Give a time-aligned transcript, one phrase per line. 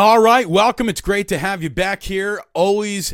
[0.00, 0.88] All right, welcome.
[0.88, 2.42] It's great to have you back here.
[2.54, 3.12] Always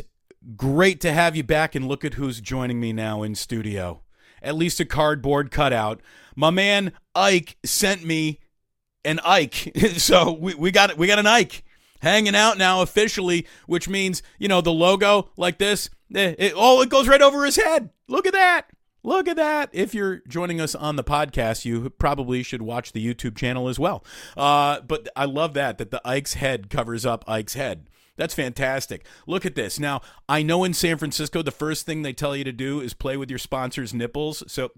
[0.55, 1.75] great to have you back.
[1.75, 4.03] And look at who's joining me now in studio.
[4.41, 5.99] At least a cardboard cutout.
[6.33, 8.39] My man Ike sent me
[9.03, 11.65] an Ike, so we, we got we got an Ike
[11.99, 15.89] hanging out now officially, which means you know the logo like this.
[16.09, 17.89] It, it, oh, it goes right over his head.
[18.07, 18.69] Look at that.
[19.03, 19.69] Look at that.
[19.71, 23.79] If you're joining us on the podcast, you probably should watch the YouTube channel as
[23.79, 24.03] well.
[24.35, 27.89] Uh, but I love that, that the Ike's head covers up Ike's head.
[28.17, 29.05] That's fantastic.
[29.27, 29.79] Look at this.
[29.79, 32.93] Now, I know in San Francisco, the first thing they tell you to do is
[32.93, 34.43] play with your sponsor's nipples.
[34.47, 34.71] So,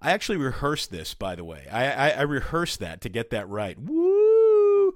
[0.00, 1.66] I actually rehearsed this, by the way.
[1.70, 3.78] I, I, I rehearsed that to get that right.
[3.78, 4.94] Woo!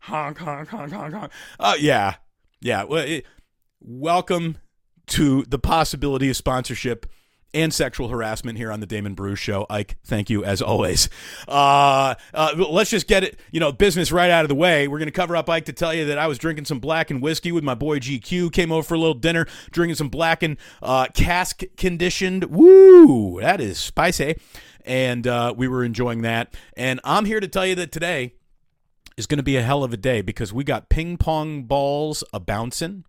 [0.00, 1.32] Honk, honk, honk, honk, honk.
[1.58, 2.16] Oh, yeah.
[2.64, 2.84] Yeah.
[2.84, 3.26] Well, it,
[3.82, 4.56] welcome
[5.08, 7.04] to the possibility of sponsorship
[7.52, 9.66] and sexual harassment here on the Damon Bruce Show.
[9.68, 11.10] Ike, thank you as always.
[11.46, 14.88] Uh, uh, let's just get it, you know, business right out of the way.
[14.88, 17.20] We're going to cover up Ike to tell you that I was drinking some Blackened
[17.20, 18.50] whiskey with my boy GQ.
[18.50, 22.44] Came over for a little dinner, drinking some Blackened uh, cask conditioned.
[22.44, 24.36] Woo, that is spicy.
[24.86, 26.54] And uh, we were enjoying that.
[26.78, 28.32] And I'm here to tell you that today
[29.16, 32.24] is going to be a hell of a day because we got ping pong balls
[32.32, 33.04] a bouncing.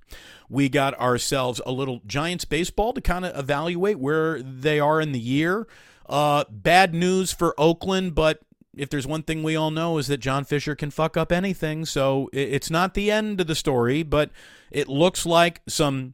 [0.50, 5.12] We got ourselves a little Giants baseball to kind of evaluate where they are in
[5.12, 5.68] the year.
[6.08, 8.42] Uh, bad news for Oakland, but
[8.78, 11.86] if there's one thing we all know is that John Fisher can fuck up anything.
[11.86, 14.30] So it's not the end of the story, but
[14.70, 16.14] it looks like some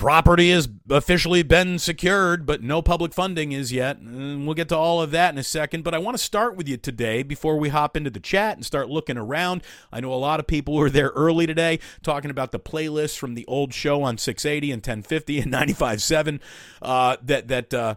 [0.00, 3.98] property has officially been secured, but no public funding is yet.
[3.98, 5.84] And we'll get to all of that in a second.
[5.84, 8.64] But I want to start with you today before we hop into the chat and
[8.64, 9.62] start looking around.
[9.92, 13.34] I know a lot of people were there early today talking about the playlists from
[13.34, 16.40] the old show on 680 and 1050 and 95.7
[16.80, 17.74] uh, that that.
[17.74, 17.94] Uh,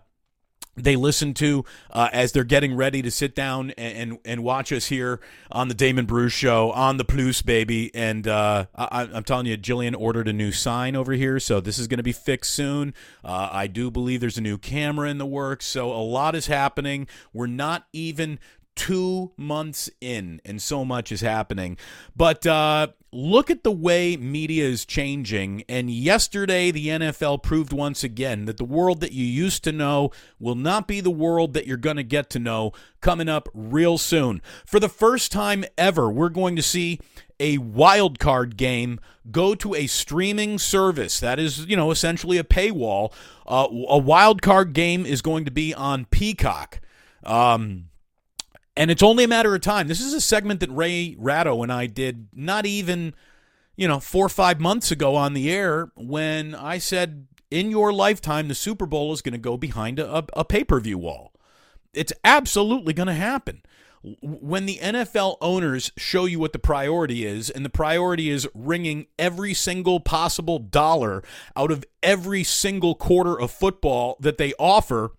[0.76, 4.72] they listen to uh, as they're getting ready to sit down and, and, and watch
[4.72, 5.20] us here
[5.52, 7.94] on the Damon Bruce show on the Plus baby.
[7.94, 11.78] And uh, I, am telling you, Jillian ordered a new sign over here, so this
[11.78, 12.94] is going to be fixed soon.
[13.24, 16.48] Uh, I do believe there's a new camera in the works, so a lot is
[16.48, 17.08] happening.
[17.34, 18.40] We're not even
[18.76, 21.78] two months in, and so much is happening.
[22.16, 25.64] But uh, look at the way media is changing.
[25.70, 30.12] And yesterday, the NFL proved once again that the world that you used to know
[30.40, 33.98] will not be the world that you're going to get to know coming up real
[33.98, 34.42] soon.
[34.66, 37.00] For the first time ever, we're going to see
[37.40, 39.00] a wild card game
[39.32, 43.12] go to a streaming service that is you know essentially a paywall
[43.48, 46.80] uh, a wild card game is going to be on peacock
[47.24, 47.86] um,
[48.76, 49.88] and it's only a matter of time.
[49.88, 53.14] This is a segment that Ray Ratto and I did not even,
[53.76, 57.94] you know, four or five months ago on the air when I said, in your
[57.94, 61.34] lifetime, the Super Bowl is going to go behind a, a pay per view wall.
[61.94, 63.62] It's absolutely going to happen.
[64.22, 69.06] When the NFL owners show you what the priority is, and the priority is wringing
[69.18, 71.24] every single possible dollar
[71.56, 75.12] out of every single quarter of football that they offer,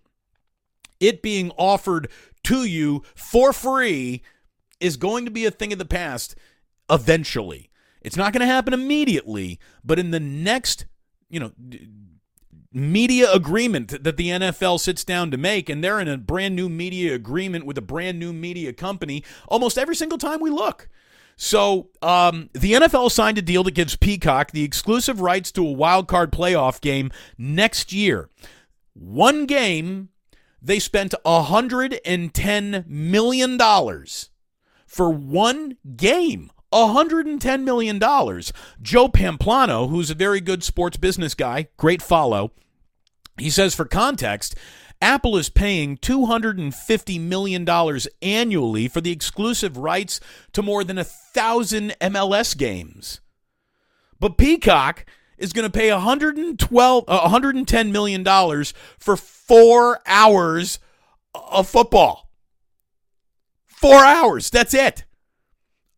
[1.00, 2.10] it being offered
[2.44, 4.22] to you for free
[4.80, 6.36] is going to be a thing of the past
[6.90, 7.70] eventually.
[8.02, 10.86] It's not going to happen immediately, but in the next,
[11.30, 11.52] you know,
[12.72, 16.68] media agreement that the NFL sits down to make, and they're in a brand new
[16.68, 20.88] media agreement with a brand new media company almost every single time we look.
[21.36, 25.72] So um, the NFL signed a deal that gives Peacock the exclusive rights to a
[25.72, 28.28] wild card playoff game next year.
[28.92, 30.10] One game
[30.64, 33.58] they spent $110 million
[34.86, 36.50] for one game.
[36.72, 37.98] $110 million.
[38.00, 42.50] Joe Pompliano, who's a very good sports business guy, great follow,
[43.38, 44.56] he says for context,
[45.00, 47.68] Apple is paying $250 million
[48.22, 50.18] annually for the exclusive rights
[50.52, 53.20] to more than a thousand MLS games.
[54.18, 55.04] But Peacock
[55.38, 60.78] is going to pay 112 uh, 110 million dollars for 4 hours
[61.34, 62.28] of football.
[63.66, 65.04] 4 hours, that's it.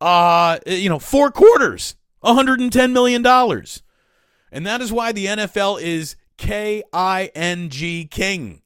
[0.01, 3.83] Uh you know, 4 quarters, 110 million dollars.
[4.53, 8.63] And that is why the NFL is K I N G King.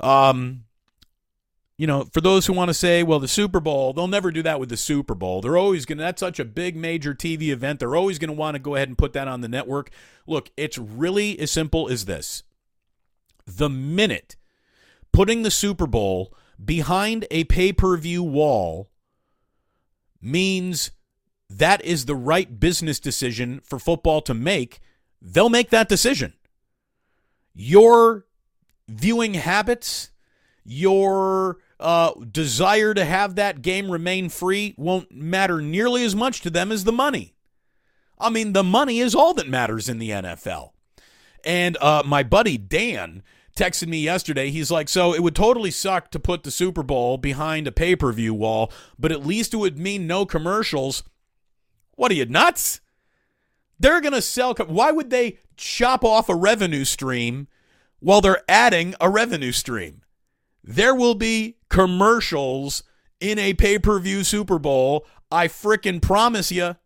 [0.00, 0.63] Um
[1.76, 4.42] you know, for those who want to say, well, the Super Bowl, they'll never do
[4.42, 5.40] that with the Super Bowl.
[5.40, 7.80] They're always going to, that's such a big major TV event.
[7.80, 9.90] They're always going to want to go ahead and put that on the network.
[10.26, 12.44] Look, it's really as simple as this.
[13.46, 14.36] The minute
[15.12, 16.32] putting the Super Bowl
[16.62, 18.90] behind a pay per view wall
[20.20, 20.92] means
[21.50, 24.80] that is the right business decision for football to make,
[25.20, 26.34] they'll make that decision.
[27.52, 28.26] Your
[28.88, 30.10] viewing habits,
[30.64, 36.50] your uh, desire to have that game remain free won't matter nearly as much to
[36.50, 37.34] them as the money.
[38.18, 40.70] I mean, the money is all that matters in the NFL.
[41.44, 43.22] And uh, my buddy Dan
[43.56, 44.50] texted me yesterday.
[44.50, 47.96] He's like, So it would totally suck to put the Super Bowl behind a pay
[47.96, 51.02] per view wall, but at least it would mean no commercials.
[51.96, 52.80] What are you, nuts?
[53.78, 54.54] They're going to sell.
[54.54, 57.48] Why would they chop off a revenue stream
[58.00, 60.02] while they're adding a revenue stream?
[60.62, 62.84] There will be commercials
[63.18, 65.04] in a pay per view Super Bowl.
[65.30, 66.76] I fricking promise you.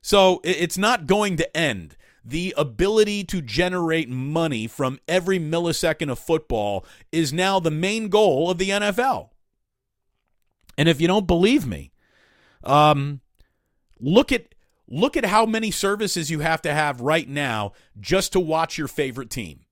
[0.00, 1.96] So it's not going to end.
[2.24, 8.50] The ability to generate money from every millisecond of football is now the main goal
[8.50, 9.28] of the NFL.
[10.78, 11.92] And if you don't believe me,
[12.64, 13.20] um,
[14.00, 14.54] look at
[14.88, 18.88] look at how many services you have to have right now just to watch your
[18.88, 19.66] favorite team.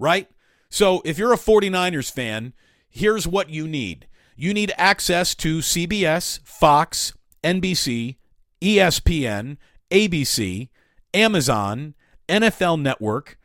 [0.00, 0.28] Right?
[0.68, 2.54] So if you're a 49ers fan,
[2.94, 4.06] here's what you need.
[4.36, 7.12] You need access to CBS, Fox,
[7.42, 8.16] NBC,
[8.62, 9.58] ESPN,
[9.90, 10.68] ABC,
[11.12, 11.94] Amazon,
[12.28, 13.38] NFL Network.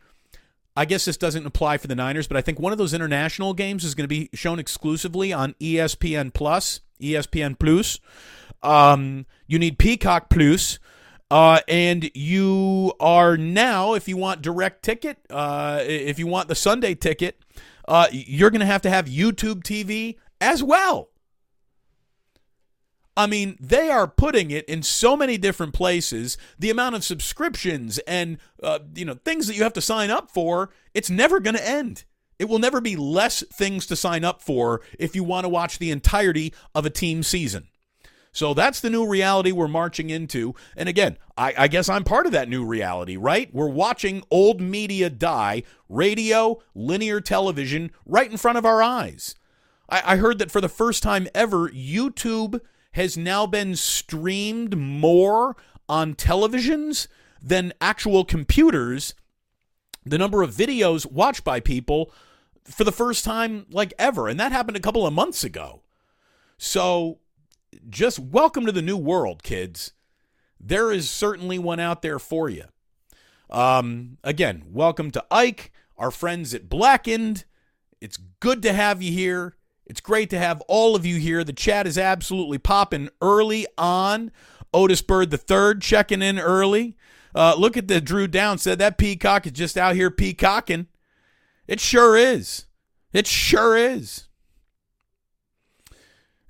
[0.78, 3.54] I guess this doesn't apply for the Niners, but I think one of those international
[3.54, 8.00] games is going to be shown exclusively on ESPN Plus, ESPN Plus.
[8.64, 10.80] Um, you need Peacock Plus.
[11.32, 16.56] Uh, and you are now, if you want direct ticket, uh, if you want the
[16.56, 17.40] Sunday ticket,
[17.90, 21.10] uh, you're going to have to have YouTube TV as well.
[23.18, 26.38] I mean, they are putting it in so many different places.
[26.58, 30.32] The amount of subscriptions and uh, you know things that you have to sign up
[30.32, 32.06] for, it's never going to end.
[32.38, 35.80] It will never be less things to sign up for if you want to watch
[35.80, 37.68] the entirety of a team season.
[38.40, 40.56] So that's the new reality we're marching into.
[40.78, 43.54] And again, I, I, guess I'm part of that new reality, right?
[43.54, 49.36] We're watching old media die, radio, linear television, right in front of our eyes.
[49.90, 52.62] I, I heard that for the first time ever, YouTube
[52.94, 55.58] has now been streamed more
[55.90, 57.08] on televisions
[57.42, 59.16] than actual computers.
[60.06, 62.14] The number of videos watched by people
[62.64, 64.30] for the first time, like ever.
[64.30, 65.82] And that happened a couple of months ago.
[66.58, 67.20] So
[67.88, 69.94] just welcome to the new world, kids.
[70.60, 72.66] There is certainly one out there for you.
[73.50, 77.46] Um, again, welcome to Ike, our friends at Blackened.
[78.02, 79.56] It's good to have you here.
[79.86, 81.44] It's great to have all of you here.
[81.44, 84.32] The chat is absolutely popping early on.
[84.74, 86.96] Otis Bird the third checking in early.
[87.34, 90.88] Uh, look at the Drew Down said that peacock is just out here peacocking.
[91.68, 92.66] It sure is.
[93.14, 94.29] It sure is.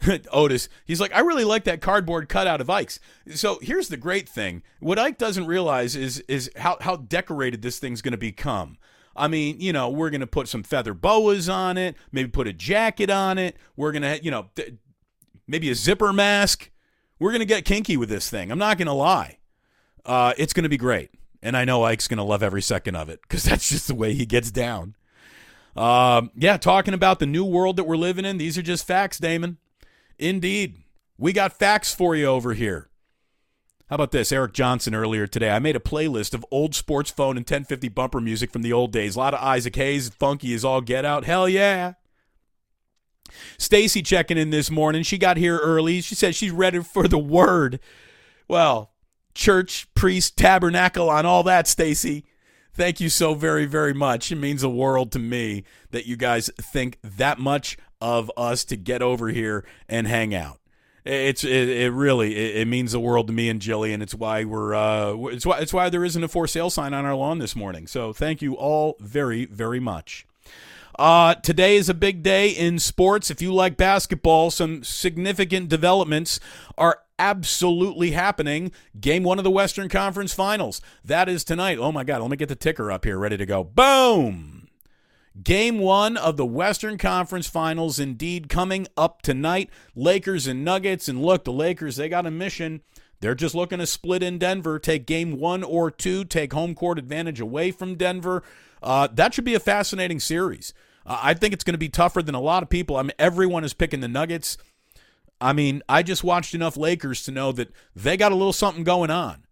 [0.32, 3.00] Otis, he's like, I really like that cardboard cutout of Ike's.
[3.34, 7.80] So here's the great thing: what Ike doesn't realize is is how how decorated this
[7.80, 8.78] thing's going to become.
[9.16, 12.48] I mean, you know, we're going to put some feather boas on it, maybe put
[12.48, 13.58] a jacket on it.
[13.76, 14.76] We're going to, you know, th-
[15.46, 16.72] maybe a zipper mask.
[17.20, 18.50] We're going to get kinky with this thing.
[18.50, 19.40] I'm not going to lie.
[20.06, 21.12] Uh, it's going to be great.
[21.42, 23.96] And I know Ike's going to love every second of it because that's just the
[23.96, 24.96] way he gets down.
[25.76, 28.38] Um, yeah, talking about the new world that we're living in.
[28.38, 29.58] These are just facts, Damon.
[30.20, 30.84] Indeed.
[31.18, 32.90] We got facts for you over here.
[33.90, 34.32] How about this?
[34.32, 35.50] Eric Johnson earlier today.
[35.50, 38.92] I made a playlist of old sports phone and 1050 bumper music from the old
[38.92, 39.16] days.
[39.16, 41.26] A lot of Isaac Hayes, funky as all get out.
[41.26, 41.94] Hell yeah.
[43.58, 45.02] Stacy checking in this morning.
[45.04, 46.02] She got here early.
[46.02, 47.80] She said she's ready for the word.
[48.48, 48.92] Well,
[49.34, 52.26] church, priest, tabernacle, on all that, Stacy.
[52.74, 54.32] Thank you so very, very much.
[54.32, 58.76] It means the world to me that you guys think that much of us to
[58.76, 60.60] get over here and hang out.
[61.06, 64.02] It's it, it really it, it, means the world to me and Jillian.
[64.02, 67.06] It's why we're uh it's why it's why there isn't a for sale sign on
[67.06, 67.88] our lawn this morning.
[67.88, 70.26] So thank you all very very much.
[70.98, 73.32] Uh, today is a big day in sports.
[73.32, 76.42] If you like basketball, some significant developments
[76.78, 78.74] are absolutely happening.
[79.00, 80.82] Game one of the Western Conference Finals.
[81.06, 81.80] That is tonight.
[81.80, 83.64] Oh my God, let me get the ticker up here, ready to go.
[83.64, 84.59] Boom!
[85.42, 89.70] Game one of the Western Conference Finals indeed coming up tonight.
[89.96, 91.08] Lakers and Nuggets.
[91.08, 92.82] And look, the Lakers, they got a mission.
[93.22, 96.98] They're just looking to split in Denver, take game one or two, take home court
[96.98, 98.44] advantage away from Denver.
[98.82, 100.74] Uh, that should be a fascinating series.
[101.06, 102.96] Uh, I think it's going to be tougher than a lot of people.
[102.96, 104.58] I mean, everyone is picking the Nuggets.
[105.42, 108.84] I mean, I just watched enough Lakers to know that they got a little something
[108.84, 109.46] going on.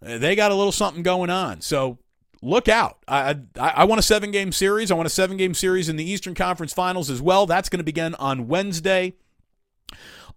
[0.00, 1.62] They got a little something going on.
[1.62, 1.98] So
[2.44, 2.98] look out.
[3.08, 4.90] I, I, I, want a seven game series.
[4.90, 7.46] I want a seven game series in the Eastern Conference Finals as well.
[7.46, 9.14] That's going to begin on Wednesday.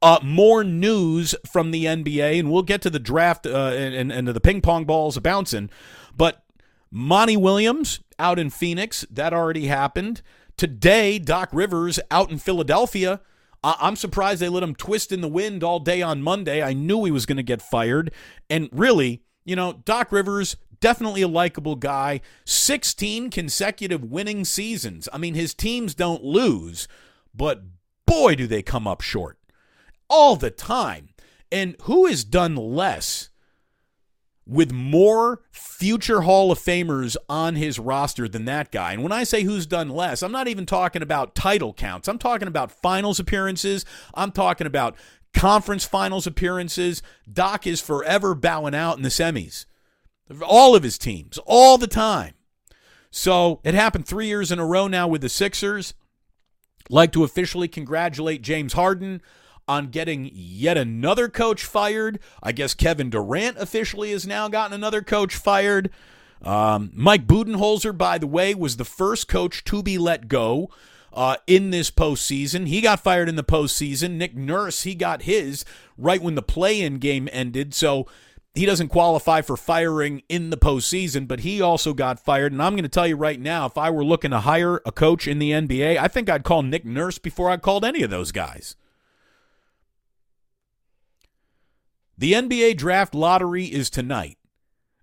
[0.02, 4.28] Uh, more news from the NBA, and we'll get to the draft uh, and, and,
[4.28, 5.72] the ping pong balls bouncing.
[6.16, 6.44] But
[6.92, 10.22] Monty Williams out in Phoenix, that already happened.
[10.56, 13.22] Today, Doc Rivers out in Philadelphia.
[13.64, 16.62] I'm surprised they let him twist in the wind all day on Monday.
[16.62, 18.14] I knew he was going to get fired.
[18.52, 22.22] And really, you know, Doc Rivers, definitely a likable guy.
[22.46, 25.10] 16 consecutive winning seasons.
[25.12, 26.88] I mean, his teams don't lose,
[27.34, 27.64] but
[28.06, 29.38] boy, do they come up short
[30.10, 31.10] all the time.
[31.52, 33.30] And who has done less
[34.46, 38.94] with more future Hall of Famers on his roster than that guy?
[38.94, 42.08] And when I say who's done less, I'm not even talking about title counts.
[42.08, 43.86] I'm talking about finals appearances.
[44.14, 44.96] I'm talking about
[45.34, 47.02] conference finals appearances.
[47.32, 49.66] Doc is forever bowing out in the semis.
[50.46, 52.34] All of his teams, all the time.
[53.10, 55.94] So it happened three years in a row now with the Sixers.
[56.90, 59.22] Like to officially congratulate James Harden
[59.68, 62.20] on getting yet another coach fired.
[62.42, 65.90] I guess Kevin Durant officially has now gotten another coach fired.
[66.42, 70.70] Um, Mike Budenholzer, by the way, was the first coach to be let go
[71.12, 72.68] uh, in this postseason.
[72.68, 74.12] He got fired in the postseason.
[74.12, 75.66] Nick Nurse, he got his
[75.98, 77.74] right when the play in game ended.
[77.74, 78.08] So
[78.58, 82.52] he doesn't qualify for firing in the postseason, but he also got fired.
[82.52, 84.92] And I'm going to tell you right now, if I were looking to hire a
[84.92, 88.10] coach in the NBA, I think I'd call Nick Nurse before I called any of
[88.10, 88.76] those guys.
[92.18, 94.38] The NBA draft lottery is tonight.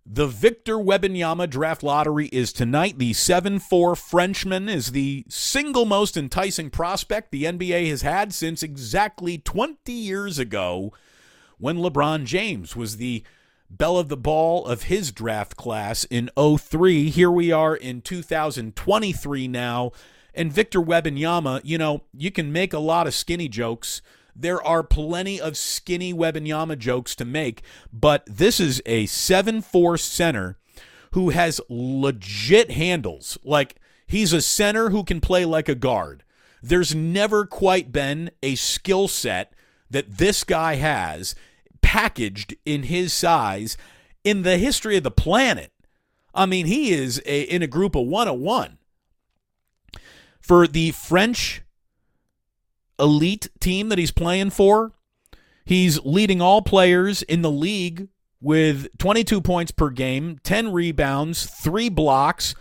[0.06, 2.99] The Victor Wembanyama draft lottery is tonight.
[2.99, 8.62] The 7 4 Frenchman is the single most enticing prospect the NBA has had since
[8.62, 10.92] exactly 20 years ago
[11.58, 13.23] when LeBron James was the
[13.78, 17.11] belle of the ball of his draft class in 03.
[17.11, 19.93] Here we are in 2023 now.
[20.35, 24.02] And Victor Wembanyama, you know, you can make a lot of skinny jokes
[24.37, 27.62] there are plenty of skinny Wembanyama jokes to make,
[27.93, 30.59] but this is a 7 4 center
[31.12, 33.38] who has legit handles.
[33.45, 33.76] Like,
[34.07, 36.25] he's a center who can play like a guard.
[36.62, 39.52] There's never quite been a skill set
[39.90, 41.37] that this guy has
[41.85, 43.76] packaged in his size
[44.25, 45.71] in the history of the planet.
[46.35, 48.79] I mean, he is a, in a group of 101.
[50.41, 51.62] For the French
[52.99, 54.93] elite team that he's playing for.
[55.64, 58.09] He's leading all players in the league
[58.41, 62.55] with 22 points per game, 10 rebounds, three blocks.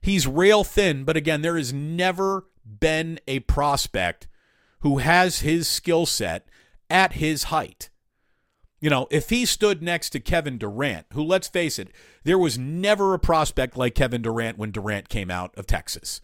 [0.00, 4.26] He's rail thin, but again, there has never been a prospect
[4.80, 6.48] who has his skill set
[6.90, 7.90] at his height.
[8.80, 11.88] You know, if he stood next to Kevin Durant, who, let's face it,
[12.22, 16.20] there was never a prospect like Kevin Durant when Durant came out of Texas.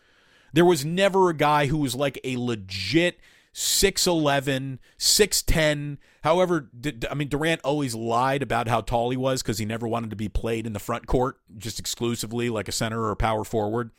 [0.53, 3.19] There was never a guy who was like a legit
[3.53, 5.99] 6'11, 6'10.
[6.23, 6.71] However,
[7.11, 10.17] I mean, Durant always lied about how tall he was because he never wanted to
[10.17, 13.91] be played in the front court, just exclusively like a center or a power forward.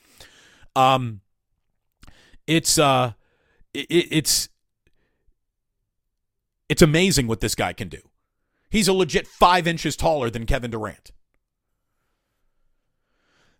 [0.78, 1.20] Um,
[2.48, 3.14] it's, uh,
[3.74, 4.48] it, it's,
[6.70, 8.00] it's amazing what this guy can do.
[8.70, 11.12] He's a legit five inches taller than Kevin Durant.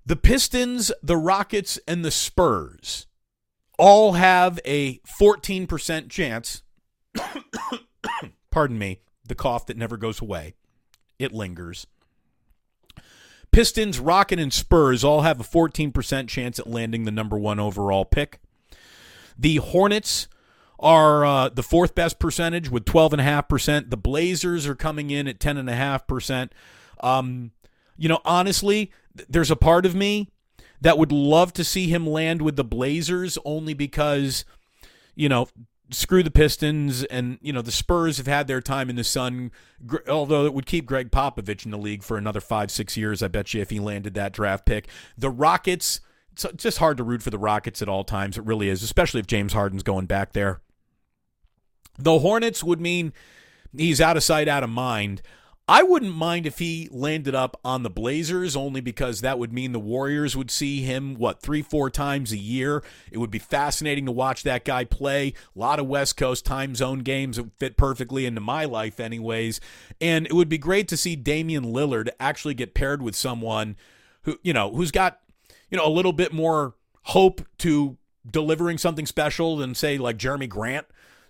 [0.06, 3.08] The Pistons, the Rockets, and the Spurs
[3.78, 6.62] all have a 14% chance.
[8.52, 10.54] pardon me, the cough that never goes away.
[11.18, 11.88] It lingers.
[13.52, 18.06] Pistons, Rocket, and Spurs all have a 14% chance at landing the number one overall
[18.06, 18.40] pick.
[19.38, 20.28] The Hornets
[20.80, 23.90] are uh, the fourth best percentage with 12.5%.
[23.90, 26.50] The Blazers are coming in at 10.5%.
[27.02, 27.52] Um,
[27.98, 28.92] you know, honestly,
[29.30, 30.30] there's a part of me
[30.82, 34.46] that would love to see him land with the Blazers only because,
[35.16, 35.48] you know,
[35.92, 39.52] screw the Pistons and, you know, the Spurs have had their time in the sun,
[40.08, 43.28] although it would keep Gregg Popovich in the league for another five, six years, I
[43.28, 44.88] bet you, if he landed that draft pick.
[45.18, 46.02] The Rockets,
[46.34, 48.38] it's just hard to root for the Rockets at all times.
[48.38, 50.62] It really is, especially if James Harden's going back there.
[51.98, 53.14] The Hornets would mean
[53.76, 55.22] he's out of sight, out of mind.
[55.68, 59.72] I wouldn't mind if he landed up on the Blazers only because that would mean
[59.72, 62.84] the Warriors would see him, what, three, four times a year.
[63.12, 65.34] It would be fascinating to watch that guy play.
[65.56, 69.60] A lot of West Coast time zone games that fit perfectly into my life, anyways.
[70.00, 73.76] And it would be great to see Damian Lillard actually get paired with someone
[74.22, 75.20] who, you know, who's got,
[75.72, 76.76] you know, a little bit more
[77.06, 77.98] hope to
[78.30, 80.86] delivering something special than, say, like Jerami Grant.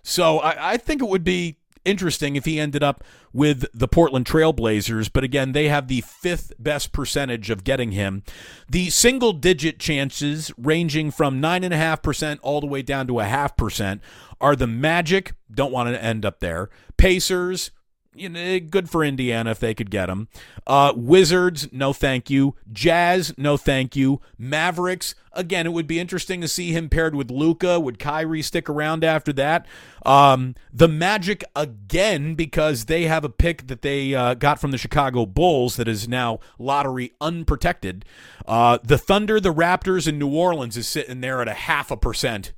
[0.06, 4.24] So I, I think it would be interesting if he ended up with the Portland
[4.24, 8.22] Trailblazers, but again, they have the fifth best percentage of getting him.
[8.68, 14.00] The single digit chances, ranging from 9.5% all the way down to a half percent,
[14.40, 17.72] are the Magic, don't want to end up there, Pacers,
[18.16, 20.28] you know, good for Indiana if they could get him.
[20.66, 22.54] Uh, Wizards, no thank you.
[22.72, 24.20] Jazz, no thank you.
[24.38, 27.78] Mavericks, again, it would be interesting to see him paired with Luka.
[27.78, 29.66] Would Kyrie stick around after that?
[30.04, 34.78] Um, the Magic again because they have a pick that they uh, got from the
[34.78, 38.04] Chicago Bulls that is now lottery unprotected.
[38.46, 41.96] Uh, the Thunder, the Raptors, and New Orleans is sitting there at a half a
[41.96, 42.52] percent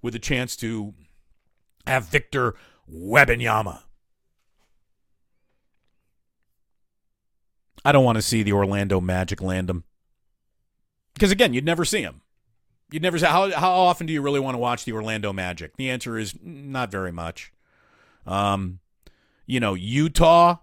[0.00, 0.94] with a chance to
[1.86, 2.54] have Victor
[2.92, 3.82] Wembanyama.
[7.84, 9.84] I don't want to see the Orlando Magic land him.
[11.14, 12.22] Because again, you'd never see him.
[12.90, 15.76] You'd never say how how often do you really want to watch the Orlando Magic?
[15.76, 17.52] The answer is not very much.
[18.26, 18.80] Um,
[19.46, 20.58] you know, Utah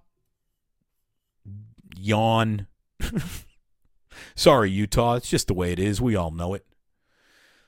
[1.97, 2.67] yawn.
[4.35, 5.15] Sorry, Utah.
[5.15, 6.01] It's just the way it is.
[6.01, 6.65] We all know it.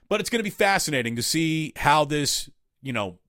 [0.08, 2.50] But it's going to be fascinating to see how this,
[2.82, 3.20] you know,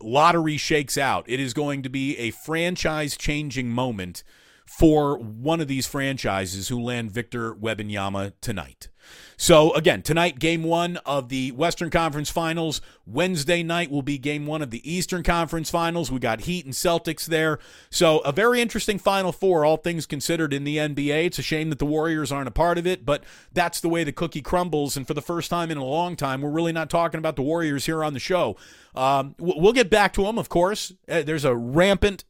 [0.00, 1.24] lottery shakes out.
[1.28, 4.24] It is going to be a franchise changing moment
[4.64, 8.88] for one of these franchises who land Victor Wembanyama tonight.
[9.36, 12.80] So again, tonight, game one of the Western Conference Finals.
[13.06, 16.10] Wednesday night will be game one of the Eastern Conference Finals.
[16.10, 17.58] We got Heat and Celtics there.
[17.90, 21.26] So a very interesting Final Four, all things considered, in the NBA.
[21.26, 24.04] It's a shame that the Warriors aren't a part of it, but that's the way
[24.04, 24.96] the cookie crumbles.
[24.96, 27.42] And for the first time in a long time, we're really not talking about the
[27.42, 28.56] Warriors here on the show.
[28.94, 30.92] Um, we'll get back to them, of course.
[31.08, 32.24] Uh, there's a rampant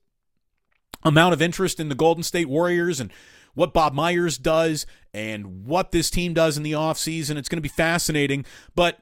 [1.05, 3.13] amount of interest in the Golden State Warriors and
[3.55, 7.37] what Bob Myers does and what this team does in the offseason.
[7.37, 8.45] It's going to be fascinating.
[8.75, 8.99] But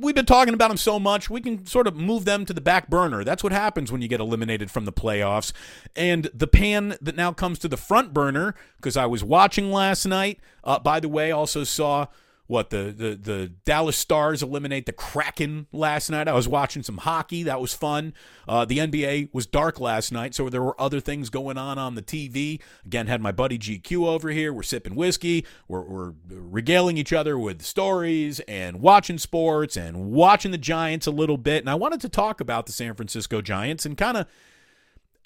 [0.00, 2.60] we've been talking about them so much, we can sort of move them to the
[2.60, 3.24] back burner.
[3.24, 5.52] That's what happens when you get eliminated from the playoffs.
[5.96, 10.06] And the pan that now comes to the front burner, because I was watching last
[10.06, 12.06] night, uh, by the way, also saw
[12.48, 16.26] what the, the the Dallas Stars eliminate the Kraken last night.
[16.26, 17.42] I was watching some hockey.
[17.42, 18.14] That was fun.
[18.48, 21.94] Uh, the NBA was dark last night, so there were other things going on on
[21.94, 22.60] the TV.
[22.86, 24.52] Again, had my buddy GQ over here.
[24.52, 25.44] We're sipping whiskey.
[25.68, 31.10] We're, we're regaling each other with stories and watching sports and watching the Giants a
[31.10, 31.62] little bit.
[31.62, 34.26] And I wanted to talk about the San Francisco Giants and kind of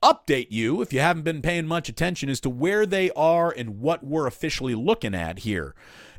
[0.03, 3.79] update you if you haven't been paying much attention as to where they are and
[3.79, 5.75] what we're officially looking at here.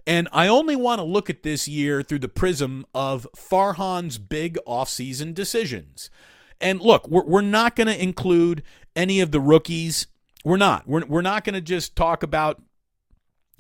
[0.06, 4.58] And I only want to look at this year through the prism of Farhan's big
[4.68, 6.10] offseason decisions.
[6.60, 8.64] And look, we're, we're not going to include
[8.96, 10.08] any of the rookies.
[10.44, 10.88] We're not.
[10.88, 12.62] We're, we're not going to just talk about,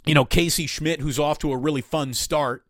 [0.05, 2.65] you know, Casey Schmidt, who's off to a really fun start.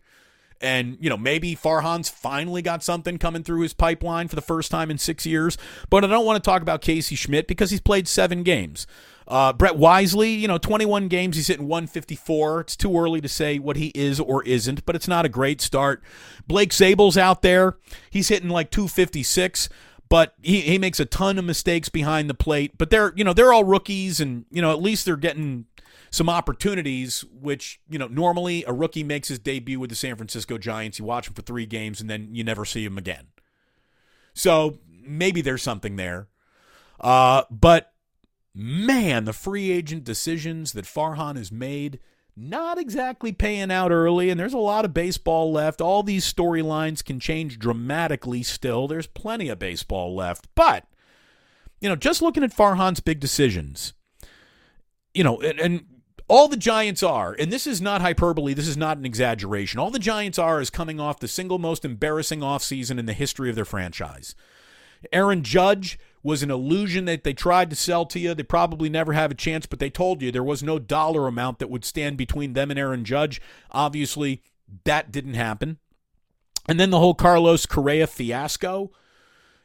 [0.61, 4.71] And, you know, maybe Farhan's finally got something coming through his pipeline for the first
[4.71, 5.57] time in six years.
[5.89, 8.87] But I don't want to talk about Casey Schmidt because he's played seven games.
[9.27, 12.61] Uh, Brett Wisely, you know, 21 games, he's hitting 154.
[12.61, 15.61] It's too early to say what he is or isn't, but it's not a great
[15.61, 16.03] start.
[16.47, 17.77] Blake Sabol's out there.
[18.09, 19.69] He's hitting like 256
[20.09, 22.77] but he, he makes a ton of mistakes behind the plate.
[22.77, 25.65] But they're you know they're all rookies, and you know at least they're getting
[26.11, 27.25] some opportunities.
[27.31, 30.99] Which you know normally a rookie makes his debut with the San Francisco Giants.
[30.99, 33.27] You watch him for three games, and then you never see him again.
[34.35, 36.27] So maybe there's something there.
[36.99, 37.92] Uh, but
[38.55, 41.99] man, the free agent decisions that Farhan has made
[42.35, 45.81] not exactly paying out early, and there's a lot of baseball left.
[45.81, 48.87] All these storylines can change dramatically still.
[48.87, 50.47] There's plenty of baseball left.
[50.55, 50.85] But,
[51.79, 53.93] you know, just looking at Farhan's big decisions,
[55.13, 55.85] you know, and, and
[56.27, 59.79] all the Giants are, and this is not hyperbole, this is not an exaggeration.
[59.79, 63.49] All the Giants are is coming off the single most embarrassing offseason in the history
[63.49, 64.33] of their franchise.
[65.11, 68.33] Aaron Judge was an illusion that they tried to sell to you.
[68.33, 71.59] They probably never have a chance, but they told you there was no dollar amount
[71.59, 73.41] that would stand between them and Aaron Judge.
[73.71, 74.41] Obviously,
[74.85, 75.77] that didn't happen.
[76.67, 78.91] And then the whole Carlos Correa fiasco,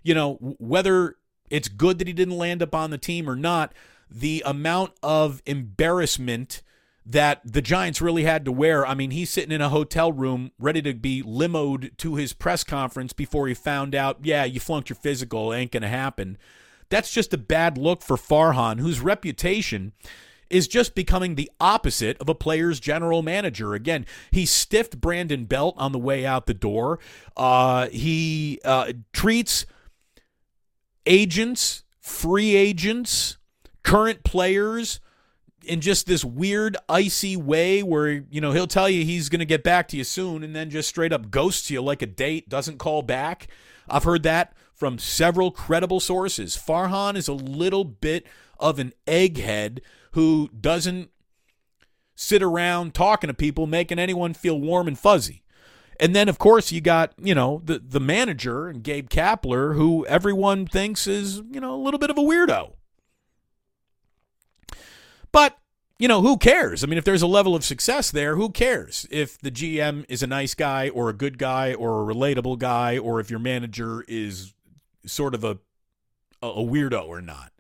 [0.03, 1.15] you know, whether
[1.49, 3.73] it's good that he didn't land up on the team or not,
[4.11, 6.63] the amount of embarrassment
[7.11, 8.87] that the Giants really had to wear.
[8.87, 12.63] I mean, he's sitting in a hotel room ready to be limoed to his press
[12.63, 16.37] conference before he found out, yeah, you flunked your physical, ain't going to happen.
[16.91, 19.93] That's just a bad look for Farhan, whose reputation
[20.51, 23.73] is just becoming the opposite of a player's general manager.
[23.73, 26.99] Again, he stiffed Brandon Belt on the way out the door.
[27.39, 29.65] Uh, he uh, treats
[31.07, 33.39] agents, free agents,
[33.83, 35.01] current players
[35.69, 39.45] in just this weird icy way where you know he'll tell you he's going to
[39.45, 42.49] get back to you soon and then just straight up ghosts you like a date
[42.49, 43.49] doesn't call back.
[43.89, 46.57] I've heard that from several credible sources.
[46.57, 48.27] Farhan is a little bit
[48.59, 49.81] of an egghead
[50.13, 51.11] who doesn't
[52.15, 55.43] sit around talking to people making anyone feel warm and fuzzy.
[56.01, 60.07] And then of course you got you know the the manager and gabe kapler who
[60.07, 62.73] everyone thinks is you know a little bit of a weirdo
[65.99, 66.85] you know, who cares?
[66.85, 70.23] I mean, if there's a level of success there, who cares if the GM is
[70.23, 74.05] a nice guy or a good guy or a relatable guy or if your manager
[74.07, 74.55] is
[75.05, 75.59] sort of a
[76.41, 77.53] a weirdo or not?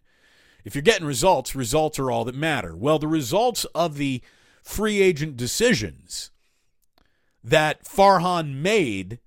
[0.64, 2.76] If you're getting results, results are all that matter.
[2.76, 4.22] Well, the results of the
[4.62, 6.30] free agent decisions
[7.42, 9.18] that Farhan made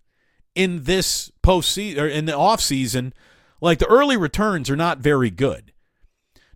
[0.55, 3.11] in this postseason or in the offseason,
[3.59, 5.73] like the early returns are not very good.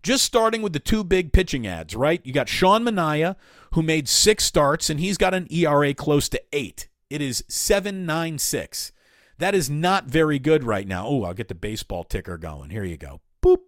[0.06, 2.22] Just starting with the two big pitching ads, right?
[2.24, 3.36] You got Sean Manaea,
[3.74, 6.88] who made six starts, and he's got an ERA close to eight.
[7.10, 8.92] It is 796.
[9.40, 11.08] That is not very good right now.
[11.08, 12.70] Oh, I'll get the baseball ticker going.
[12.70, 13.22] Here you go.
[13.44, 13.62] Boop.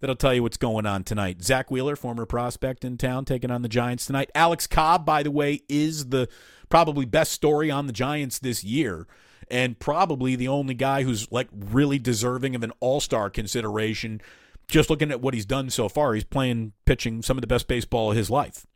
[0.00, 1.44] That'll tell you what's going on tonight.
[1.44, 4.32] Zack Wheeler, former prospect in town, taking on the Giants tonight.
[4.34, 6.28] Alex Cobb, by the way, is the
[6.68, 9.06] probably best story on the Giants this year
[9.48, 14.20] and probably the only guy who's like really deserving of an all-star consideration
[14.68, 17.68] just looking at what he's done so far, he's playing pitching some of the best
[17.68, 18.66] baseball of his life.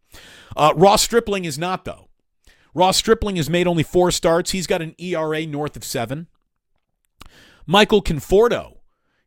[0.57, 2.09] Uh, Ross Stripling is not, though.
[2.75, 4.51] Ross Stripling has made only four starts.
[4.51, 6.29] He's got an ERA north of seven.
[7.67, 8.79] Michael Conforto,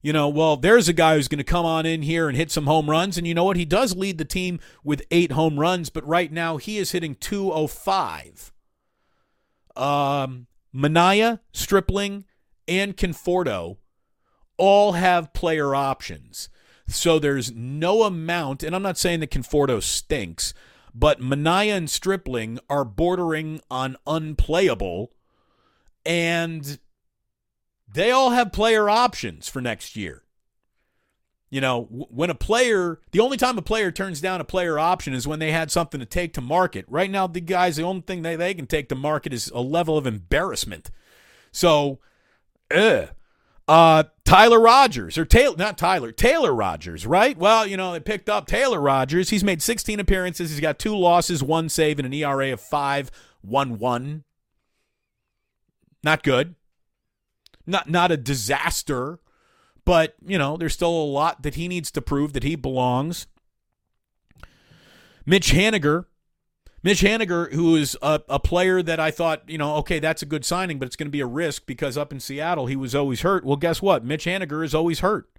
[0.01, 2.49] you know, well, there's a guy who's going to come on in here and hit
[2.51, 3.17] some home runs.
[3.17, 3.57] And you know what?
[3.57, 7.15] He does lead the team with eight home runs, but right now he is hitting
[7.15, 8.51] 205.
[9.75, 12.25] Um, Manaea, Stripling,
[12.67, 13.77] and Conforto
[14.57, 16.49] all have player options.
[16.91, 20.53] So there's no amount, and I'm not saying that Conforto stinks,
[20.93, 25.13] but Manaea and Stripling are bordering on unplayable,
[26.05, 26.79] and
[27.91, 30.23] they all have player options for next year.
[31.49, 35.13] You know, when a player, the only time a player turns down a player option
[35.13, 36.85] is when they had something to take to market.
[36.87, 39.59] Right now, the guys, the only thing they, they can take to market is a
[39.59, 40.91] level of embarrassment.
[41.51, 41.99] So,
[42.73, 43.09] ugh.
[43.67, 47.37] Uh, Tyler Rogers or Taylor, not Tyler, Taylor Rogers, right?
[47.37, 49.29] Well, you know, they picked up Taylor Rogers.
[49.29, 50.49] He's made 16 appearances.
[50.49, 54.23] He's got two losses, one save, and an ERA of 5 1 1.
[56.03, 56.55] Not good.
[57.67, 59.19] Not, not a disaster,
[59.85, 63.27] but, you know, there's still a lot that he needs to prove that he belongs.
[65.25, 66.05] Mitch Haniger
[66.83, 70.25] Mitch Haniger, who is a, a player that I thought, you know, okay, that's a
[70.27, 72.95] good signing, but it's going to be a risk because up in Seattle he was
[72.95, 73.45] always hurt.
[73.45, 74.03] Well, guess what?
[74.03, 75.29] Mitch Haniger is always hurt.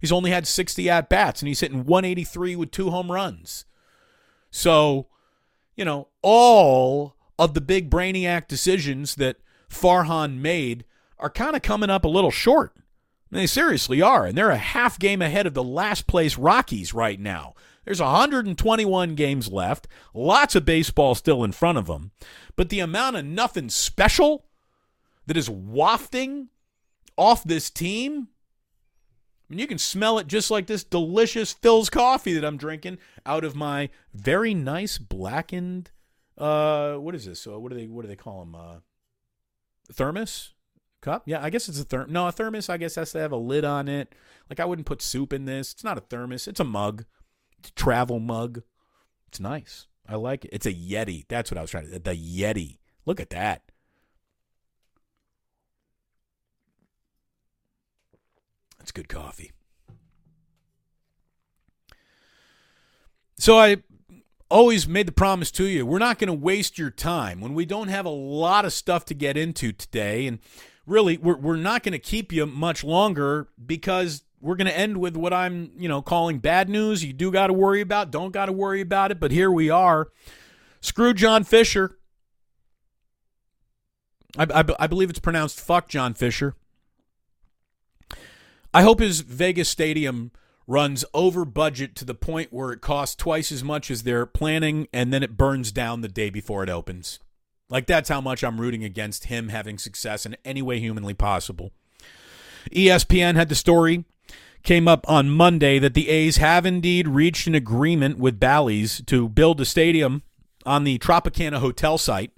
[0.00, 3.64] He's only had 60 at bats and he's hitting 183 with two home runs.
[4.50, 5.06] So,
[5.76, 9.36] you know, all of the big brainiac decisions that
[9.68, 10.84] Farhan made
[11.18, 12.74] are kind of coming up a little short.
[13.30, 14.26] They seriously are.
[14.26, 17.54] And they're a half game ahead of the last place Rockies right now.
[17.88, 22.10] There's 121 games left, lots of baseball still in front of them,
[22.54, 24.44] but the amount of nothing special
[25.26, 26.48] that is wafting
[27.16, 32.34] off this team, I mean, you can smell it just like this delicious Philz coffee
[32.34, 35.90] that I'm drinking out of my very nice blackened.
[36.36, 37.46] Uh, what is this?
[37.46, 38.54] Uh, what do they what do they call them?
[38.54, 38.76] Uh,
[39.90, 40.52] thermos
[41.00, 41.22] cup?
[41.24, 42.10] Yeah, I guess it's a therm.
[42.10, 42.68] No, a thermos.
[42.68, 44.14] I guess has to have a lid on it.
[44.50, 45.72] Like I wouldn't put soup in this.
[45.72, 46.46] It's not a thermos.
[46.46, 47.06] It's a mug
[47.74, 48.62] travel mug.
[49.28, 49.86] It's nice.
[50.08, 50.50] I like it.
[50.52, 51.26] It's a Yeti.
[51.28, 51.98] That's what I was trying to.
[51.98, 52.78] The Yeti.
[53.04, 53.62] Look at that.
[58.78, 59.52] That's good coffee.
[63.38, 63.78] So I
[64.50, 67.66] always made the promise to you we're not going to waste your time when we
[67.66, 70.26] don't have a lot of stuff to get into today.
[70.26, 70.38] And
[70.86, 74.98] really, we're, we're not going to keep you much longer because we're going to end
[74.98, 77.04] with what I'm, you know, calling bad news.
[77.04, 79.70] You do got to worry about, don't got to worry about it, but here we
[79.70, 80.08] are.
[80.80, 81.98] Screw John Fisher.
[84.36, 86.54] I, I, I, believe it's pronounced fuck John Fisher.
[88.72, 90.30] I hope his Vegas stadium
[90.66, 94.86] runs over budget to the point where it costs twice as much as they're planning
[94.92, 97.18] and then it burns down the day before it opens.
[97.70, 101.72] Like, that's how much I'm rooting against him having success in any way humanly possible.
[102.72, 104.04] ESPN had the story
[104.62, 109.28] came up on Monday that the A's have indeed reached an agreement with Bally's to
[109.28, 110.22] build a stadium
[110.66, 112.30] on the Tropicana Hotel site,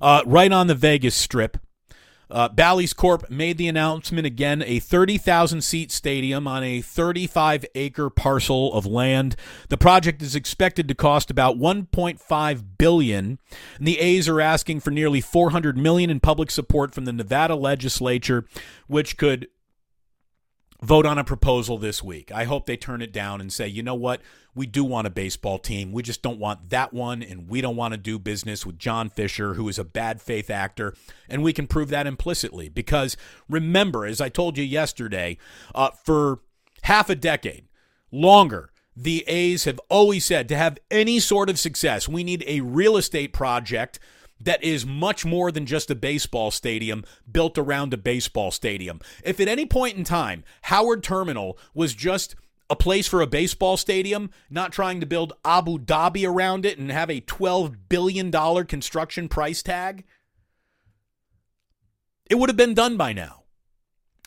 [0.00, 1.58] uh, right on the Vegas Strip.
[2.30, 8.08] Uh, Bally's Corp made the announcement again a 30,000 seat stadium on a 35 acre
[8.08, 9.34] parcel of land.
[9.68, 13.38] The project is expected to cost about 1.5 billion,
[13.78, 17.56] and the A's are asking for nearly 400 million in public support from the Nevada
[17.56, 18.46] legislature,
[18.86, 19.48] which could
[20.82, 22.32] vote on a proposal this week.
[22.32, 24.20] I hope they turn it down and say, you know what?
[24.54, 25.92] We do want a baseball team.
[25.92, 29.08] We just don't want that one, and we don't want to do business with John
[29.10, 30.94] Fisher, who is a bad faith actor.
[31.28, 33.16] And we can prove that implicitly because
[33.48, 35.38] remember, as I told you yesterday,
[35.74, 36.40] uh, for
[36.82, 37.68] half a decade,
[38.10, 42.60] longer, the A's have always said to have any sort of success, we need a
[42.60, 44.00] real estate project
[44.40, 49.00] that is much more than just a baseball stadium built around a baseball stadium.
[49.24, 52.34] If at any point in time Howard Terminal was just
[52.70, 56.90] a place for a baseball stadium, not trying to build Abu Dhabi around it and
[56.90, 58.30] have a $12 billion
[58.64, 60.04] construction price tag,
[62.30, 63.42] it would have been done by now.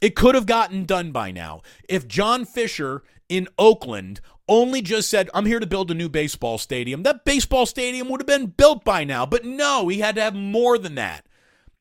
[0.02, 1.62] It could have gotten done by now.
[1.88, 4.20] If John Fisher in Oakland
[4.54, 8.22] only just said, I'm here to build a new baseball stadium, that baseball stadium would
[8.22, 9.26] have been built by now.
[9.26, 11.26] But no, he had to have more than that.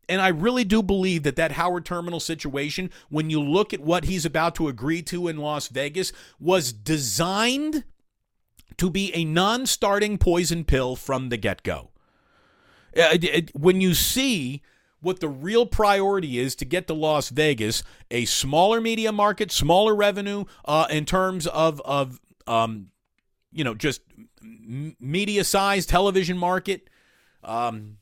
[0.09, 4.05] And I really do believe that that Howard Terminal situation, when you look at what
[4.05, 7.85] he's about to agree to in Las Vegas, was designed
[8.79, 11.91] to be a non starting poison pill from the get go.
[12.97, 13.17] Uh,
[13.55, 14.63] when you see
[15.03, 19.95] what the real priority is to get to Las Vegas, a smaller media market, smaller
[19.95, 22.89] revenue uh, in terms of of um,
[23.53, 24.03] you know just
[24.43, 26.89] media size television market.
[27.45, 27.99] Um,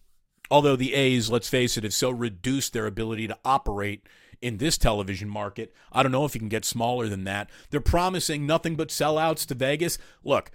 [0.50, 4.06] although the A's, let's face it, have so reduced their ability to operate
[4.42, 5.74] in this television market.
[5.92, 7.50] I don't know if you can get smaller than that.
[7.70, 9.98] They're promising nothing but sellouts to Vegas.
[10.24, 10.50] Look,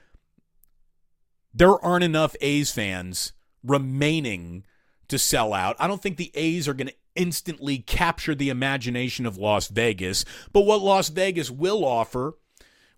[1.54, 4.66] there aren't enough A's fans remaining
[5.08, 5.76] to sell out.
[5.80, 10.26] I don't think the A's are going to instantly capture the imagination of Las Vegas,
[10.52, 12.38] but what Las Vegas will offer,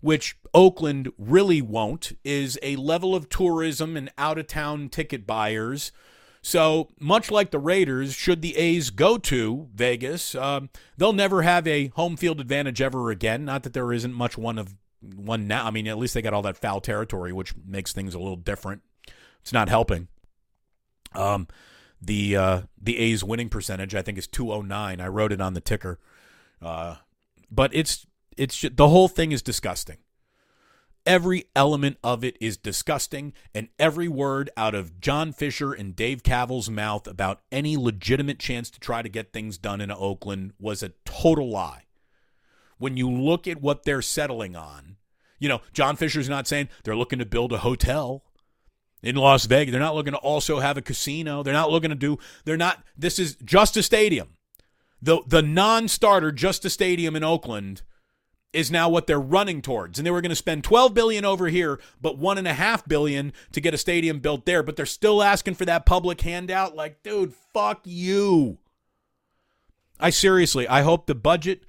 [0.00, 5.92] which Oakland really won't, is a level of tourism and out of town ticket buyers.
[6.40, 11.66] So, much like the Raiders, should the A's go to Vegas, um, they'll never have
[11.66, 13.44] a home field advantage ever again.
[13.44, 15.66] Not that there isn't much one of one now.
[15.66, 18.36] I mean, at least they got all that foul territory, which makes things a little
[18.36, 18.82] different.
[19.40, 20.08] It's not helping.
[21.12, 21.48] Um,
[22.00, 25.00] the uh, the A's winning percentage I think is 209.
[25.00, 25.98] I wrote it on the ticker.
[26.62, 26.96] Uh,
[27.50, 28.06] but it's
[28.38, 29.98] it's just, the whole thing is disgusting.
[31.06, 36.22] Every element of it is disgusting, and every word out of John Fisher and Dave
[36.22, 40.82] Kaval's mouth about any legitimate chance to try to get things done in Oakland was
[40.82, 41.84] a total lie.
[42.76, 44.96] When you look at what they're settling on,
[45.38, 48.22] you know, John Fisher's not saying they're looking to build a hotel
[49.02, 49.72] in Las Vegas.
[49.72, 51.42] They're not looking to also have a casino.
[51.42, 52.18] They're not looking to do.
[52.44, 52.84] They're not.
[52.96, 54.34] This is just a stadium.
[55.00, 57.82] The the non-starter, just a stadium in Oakland,
[58.52, 59.98] is now what they're running towards.
[59.98, 62.86] And they were going to spend 12 billion over here, but one and a half
[62.88, 64.62] billion to get a stadium built there.
[64.62, 66.74] But they're still asking for that public handout.
[66.74, 68.58] Like, dude, fuck you.
[70.00, 71.64] I seriously, I hope the budget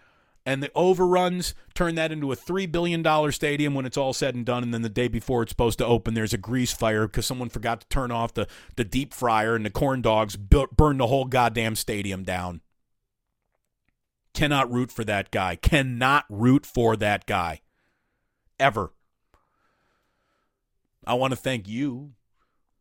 [0.45, 4.45] and the overruns turn that into a $3 billion stadium when it's all said and
[4.45, 4.63] done.
[4.63, 7.49] And then the day before it's supposed to open, there's a grease fire because someone
[7.49, 11.25] forgot to turn off the, the deep fryer and the corn dogs burn the whole
[11.25, 12.61] goddamn stadium down.
[14.33, 15.55] Cannot root for that guy.
[15.55, 17.61] Cannot root for that guy.
[18.59, 18.91] Ever.
[21.05, 22.13] I want to thank you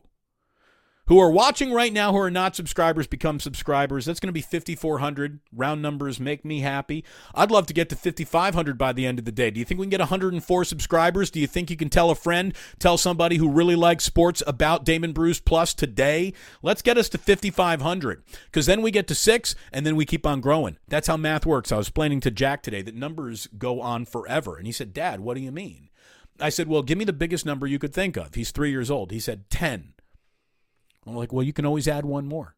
[1.07, 4.05] who are watching right now who are not subscribers become subscribers.
[4.05, 5.39] That's going to be 5,400.
[5.53, 7.03] Round numbers make me happy.
[7.33, 9.51] I'd love to get to 5,500 by the end of the day.
[9.51, 11.29] Do you think we can get 104 subscribers?
[11.29, 14.83] Do you think you can tell a friend, tell somebody who really likes sports about
[14.83, 16.33] Damon Bruce Plus today?
[16.61, 20.25] Let's get us to 5,500 because then we get to six and then we keep
[20.25, 20.77] on growing.
[20.87, 21.71] That's how math works.
[21.71, 24.57] I was explaining to Jack today that numbers go on forever.
[24.57, 25.89] And he said, Dad, what do you mean?
[26.39, 28.35] I said, Well, give me the biggest number you could think of.
[28.35, 29.11] He's three years old.
[29.11, 29.93] He said, 10.
[31.05, 32.55] I'm like, well, you can always add one more.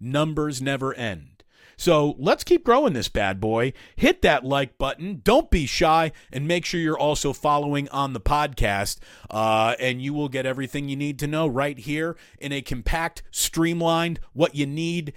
[0.00, 1.36] Numbers never end.
[1.76, 3.74] So let's keep growing this bad boy.
[3.96, 5.20] Hit that like button.
[5.22, 8.98] Don't be shy, and make sure you're also following on the podcast.
[9.30, 13.22] Uh, and you will get everything you need to know right here in a compact,
[13.30, 15.12] streamlined, what you need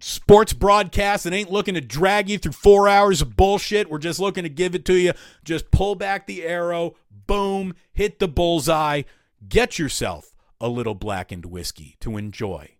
[0.00, 3.90] sports broadcast that ain't looking to drag you through four hours of bullshit.
[3.90, 5.12] We're just looking to give it to you.
[5.44, 6.94] Just pull back the arrow,
[7.26, 9.02] boom, hit the bullseye.
[9.46, 10.33] Get yourself
[10.64, 12.70] a little blackened whiskey to enjoy.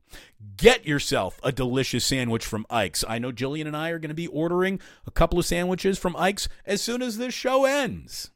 [0.57, 3.05] Get yourself a delicious sandwich from Ike's.
[3.07, 6.16] I know Jillian and I are going to be ordering a couple of sandwiches from
[6.16, 8.31] Ike's as soon as this show ends.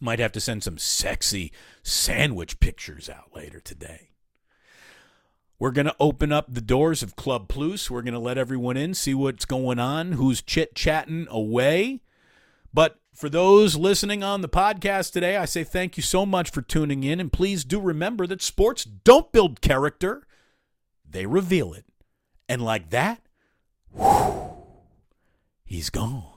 [0.00, 4.08] Might have to send some sexy sandwich pictures out later today.
[5.58, 7.90] We're going to open up the doors of Club Plus.
[7.90, 12.00] We're going to let everyone in, see what's going on, who's chit chatting away.
[12.72, 16.62] But for those listening on the podcast today, I say thank you so much for
[16.62, 17.20] tuning in.
[17.20, 20.26] And please do remember that sports don't build character,
[21.08, 21.84] they reveal it.
[22.48, 23.22] And like that,
[23.92, 24.56] whew,
[25.64, 26.33] he's gone.